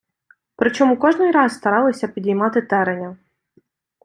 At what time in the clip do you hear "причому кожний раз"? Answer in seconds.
0.55-1.53